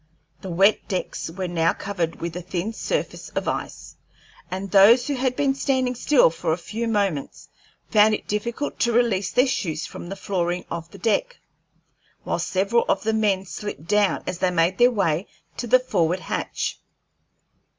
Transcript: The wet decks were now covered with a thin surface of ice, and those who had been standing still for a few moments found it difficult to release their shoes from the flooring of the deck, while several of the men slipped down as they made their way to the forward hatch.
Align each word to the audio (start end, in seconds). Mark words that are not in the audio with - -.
The 0.41 0.49
wet 0.49 0.87
decks 0.87 1.29
were 1.29 1.47
now 1.47 1.73
covered 1.73 2.19
with 2.21 2.35
a 2.35 2.41
thin 2.41 2.73
surface 2.73 3.29
of 3.35 3.47
ice, 3.47 3.97
and 4.49 4.71
those 4.71 5.05
who 5.05 5.13
had 5.13 5.35
been 5.35 5.53
standing 5.53 5.93
still 5.93 6.31
for 6.31 6.51
a 6.51 6.57
few 6.57 6.87
moments 6.87 7.49
found 7.91 8.15
it 8.15 8.27
difficult 8.27 8.79
to 8.79 8.91
release 8.93 9.29
their 9.29 9.45
shoes 9.45 9.85
from 9.85 10.09
the 10.09 10.15
flooring 10.15 10.65
of 10.71 10.89
the 10.89 10.97
deck, 10.97 11.37
while 12.23 12.39
several 12.39 12.83
of 12.89 13.03
the 13.03 13.13
men 13.13 13.45
slipped 13.45 13.85
down 13.85 14.23
as 14.25 14.39
they 14.39 14.49
made 14.49 14.79
their 14.79 14.89
way 14.89 15.27
to 15.57 15.67
the 15.67 15.77
forward 15.79 16.21
hatch. 16.21 16.79